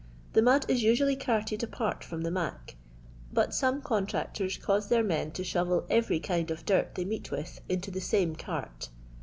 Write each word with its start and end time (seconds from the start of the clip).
The 0.33 0.41
nrnd 0.41 0.67
is 0.67 0.81
usually 0.81 1.15
carted 1.15 1.59
uart 1.59 1.99
firom 2.01 2.23
the" 2.23 2.31
mac/' 2.31 2.73
but 3.31 3.53
some 3.53 3.83
contractors 3.83 4.57
cause 4.57 4.87
their 4.89 5.03
men 5.03 5.29
to 5.33 5.43
shovel 5.43 5.85
every 5.91 6.19
kind 6.19 6.49
of 6.49 6.65
dirt 6.65 6.95
they 6.95 7.05
meet 7.05 7.29
with 7.29 7.61
into 7.69 7.91
the 7.91 8.01
same 8.01 8.35
cart. 8.35 8.89